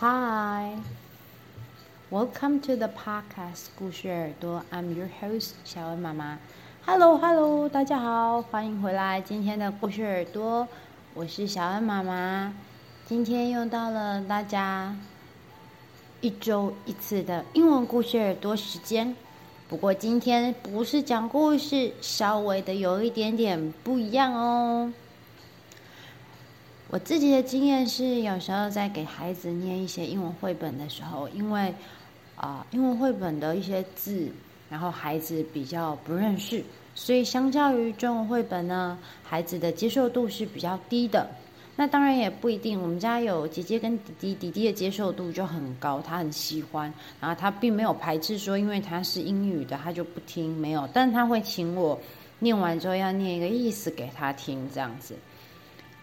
[0.00, 0.76] Hi,
[2.08, 4.62] welcome to the podcast 故事耳朵。
[4.70, 6.38] I'm your host 小恩妈妈。
[6.86, 10.68] Hello, Hello，大家好，欢迎回来今天的故事耳朵。
[11.14, 12.54] 我是小恩妈妈。
[13.08, 14.94] 今天又到了大家
[16.20, 19.16] 一周一次的英文故事耳朵时间。
[19.68, 24.92] 不过今天不是讲故事，稍微的有一点点不一样哦。
[26.90, 31.74] 我自己的经验是，有时候在给孩子念一些英文绘本的时候，因为
[32.34, 34.30] 啊、英文绘本的一些字，
[34.70, 36.64] 然后孩子比较不认识，
[36.94, 41.28] 所以相较于中文绘本呢，孩子的接受度是比较低的。
[41.76, 52.00] 那当然也不一定，我们家有姐姐跟弟弟，弟弟的接受度就很高，他很喜欢，然后他并没有排斥说，因为他是英语的，他就不听，没有，但他会请我
[52.38, 55.14] 念完之后要念一个意思给他听，这样子，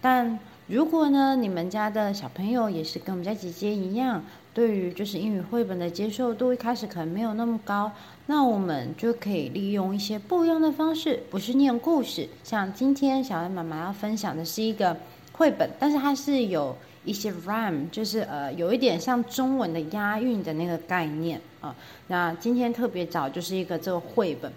[0.00, 0.36] 但。
[0.68, 4.22] 如果呢，你们家的小朋友也是跟我们家姐姐一样，
[4.54, 7.90] 对于就是英语绘本的接受度一开始可能没有那么高，
[8.26, 12.26] 那我们就可以利用一些不一样的方式，不是念故事。
[12.44, 14.96] 像今天小恩妈妈要分享的是一个
[15.32, 16.74] 绘本，但是它是有
[17.04, 21.74] 一些 rhyme，就是呃有一点像中文的押韵的那个概念啊。
[22.06, 24.50] 那今天特别早就是一个这个绘本。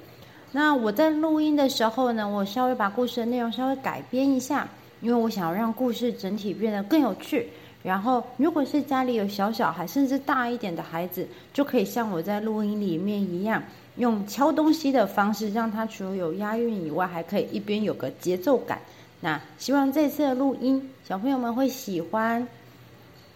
[0.52, 4.70] 那我在录音的时候呢，我稍微把故事的内容稍微改编一下。
[5.02, 7.50] 因为我想要让故事整体变得更有趣，
[7.84, 13.61] 然后如果是家里有小小孩，甚至大一点的孩子，就可以像我在录音里面一样，
[13.98, 18.80] 用敲东西的方式，让它除了有押韵以外，还可以一边有个节奏感。
[19.22, 22.48] 那希望这次的录音小朋友们会喜欢。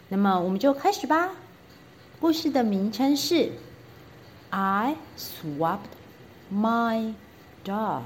[0.08, 1.30] 那么我们就开始吧。
[2.20, 3.50] 故事的名称是
[4.50, 5.80] I swapped
[6.54, 7.14] my
[7.64, 8.02] dog。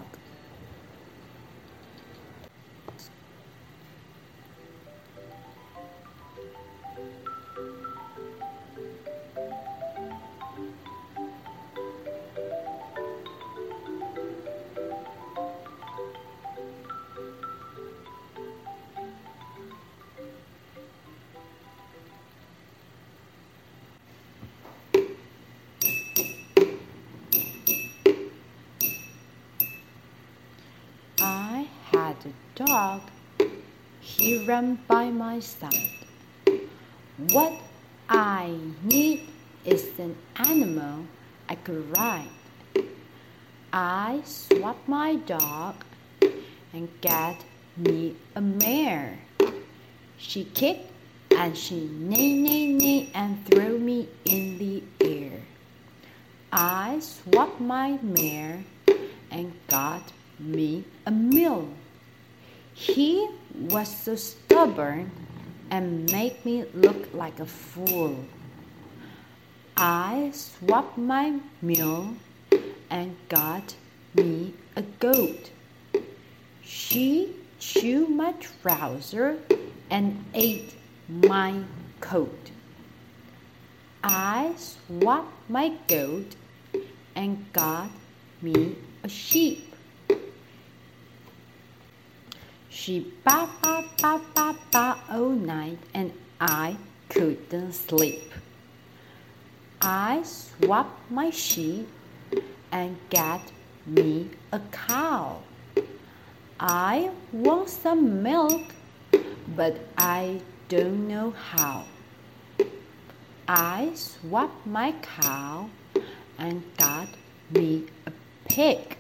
[32.56, 33.02] Dog,
[34.00, 35.90] he ran by my side.
[37.32, 37.54] What
[38.08, 39.28] I need
[39.66, 41.06] is an animal
[41.50, 42.30] I could ride.
[43.72, 45.84] I swapped my dog
[46.74, 47.38] and got
[47.76, 49.18] me a mare.
[50.18, 50.92] She kicked
[51.36, 55.42] and she neigh, neigh, neigh and threw me in the air.
[56.52, 58.64] I swapped my mare
[59.32, 61.74] and got me a mule.
[62.74, 65.12] He was so stubborn
[65.70, 68.26] and made me look like a fool.
[69.78, 72.16] I swapped my mule
[72.90, 73.76] and got
[74.16, 75.52] me a goat.
[76.64, 79.38] She chewed my trouser
[79.90, 80.76] and ate
[81.08, 81.64] my
[82.02, 82.52] coat.
[84.04, 86.36] I swapped my goat
[87.16, 87.90] and got
[88.42, 89.73] me a sheep.
[92.74, 96.12] She ba ba ba ba ba all night and
[96.42, 96.76] I
[97.08, 98.34] couldn't sleep.
[99.80, 101.88] I swapped my sheep
[102.72, 103.52] and got
[103.86, 105.44] me a cow.
[106.60, 108.74] I want some milk,
[109.56, 111.86] but I don't know how.
[113.48, 115.70] I swapped my cow
[116.40, 117.10] and got
[117.52, 118.12] me a
[118.50, 118.98] pig.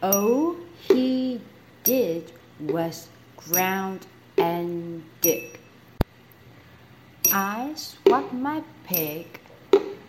[0.00, 0.56] Oh,
[0.86, 1.40] he
[1.82, 2.30] did
[2.60, 4.06] was ground
[4.36, 5.58] and dig.
[7.32, 9.40] I swapped my pig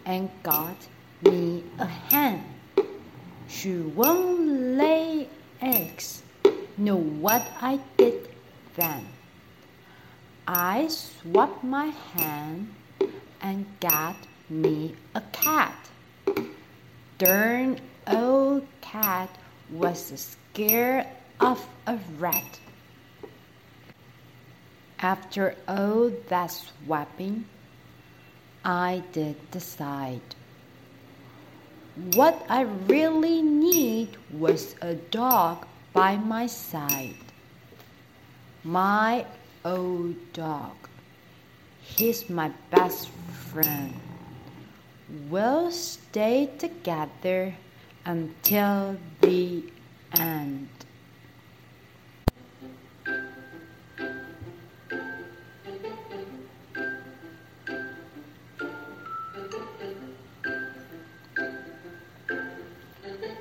[0.05, 0.77] and got
[1.21, 2.43] me a hen.
[3.47, 5.27] She won't lay
[5.61, 6.23] eggs.
[6.77, 8.27] Know what I did
[8.75, 9.07] then?
[10.47, 12.75] I swapped my hen
[13.41, 14.17] and got
[14.49, 15.75] me a cat.
[17.17, 19.29] Darn old cat
[19.71, 20.13] was
[20.53, 21.07] scared
[21.39, 22.59] of a rat.
[24.99, 27.45] After all that swapping,
[28.63, 30.35] I did decide.
[32.13, 37.15] What I really need was a dog by my side.
[38.63, 39.25] My
[39.63, 40.75] old dog.
[41.81, 43.09] He's my best
[43.51, 43.93] friend.
[45.29, 47.55] We'll stay together
[48.05, 49.63] until the
[50.17, 50.84] end.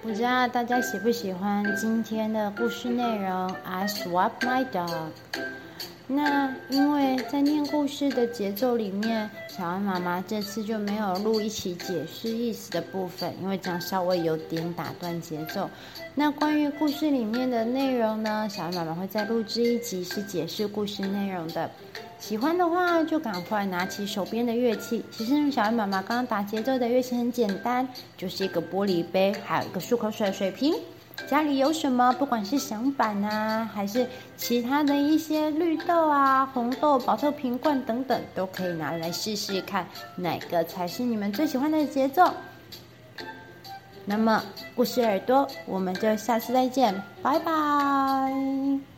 [0.05, 5.13] 不知道大家喜不喜欢今天的故事内容？I swap my dog。
[6.07, 15.69] 那因为在念故事的节奏里面，小安妈妈这次就没有录一起解释意思的部分，因为这样稍微有点打断节奏。
[16.15, 21.71] 那关于故事里面的内容呢，小安妈妈会再录制一集是解释故事内容的。
[22.19, 25.03] 喜欢的话就赶快拿起手边的乐器。
[25.11, 30.75] 其实小安妈妈刚刚打节奏的乐器很简单，就是一个玻璃杯，还有一个漱口水水瓶。
[31.29, 34.07] 家里有什么，不管是响板啊，还是
[34.37, 42.31] 其他的一些绿豆啊、红豆、宝特瓶罐等等，都可以拿来试试看，哪个才是你们最喜欢的节奏。
[44.05, 44.43] 那么，
[44.75, 48.94] 故事耳朵，我们就下次再见，拜拜。